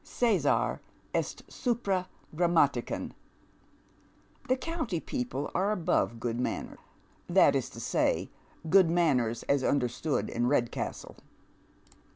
Casar 0.03 0.79
est 1.13 1.43
supra 1.47 2.07
grammaticam. 2.35 3.11
The 4.49 4.57
county 4.57 4.99
people 4.99 5.51
are 5.53 5.71
above 5.71 6.19
good 6.19 6.39
manners— 6.39 6.79
that 7.37 7.55
is 7.55 7.69
to 7.69 7.79
say, 7.79 8.31
good 8.67 8.89
manners 8.89 9.43
as 9.43 9.63
understood 9.63 10.27
in 10.27 10.47
Redcastle. 10.47 11.17